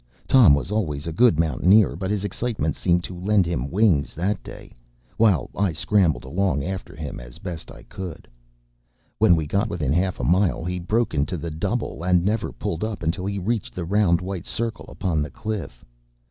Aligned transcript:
Tom 0.27 0.55
was 0.55 0.71
always 0.71 1.05
a 1.05 1.13
good 1.13 1.39
mountaineer, 1.39 1.95
but 1.95 2.09
his 2.09 2.23
excitement 2.23 2.75
seemed 2.75 3.03
to 3.03 3.15
lend 3.19 3.45
him 3.45 3.69
wings 3.69 4.15
that 4.15 4.41
day, 4.41 4.73
while 5.17 5.51
I 5.55 5.73
scrambled 5.73 6.23
along 6.23 6.63
after 6.63 6.95
him 6.95 7.19
as 7.19 7.37
best 7.37 7.69
I 7.69 7.83
could. 7.83 8.27
When 9.19 9.35
we 9.35 9.45
got 9.45 9.69
within 9.69 9.93
half 9.93 10.19
a 10.19 10.23
mile 10.23 10.65
he 10.65 10.79
broke 10.79 11.13
into 11.13 11.37
the 11.37 11.51
“double,” 11.51 12.03
and 12.03 12.25
never 12.25 12.51
pulled 12.51 12.83
up 12.83 13.03
until 13.03 13.27
he 13.27 13.37
reached 13.37 13.75
the 13.75 13.85
round 13.85 14.21
white 14.21 14.47
circle 14.47 14.85
upon 14.89 15.21
the 15.21 15.29
cliff. 15.29 15.85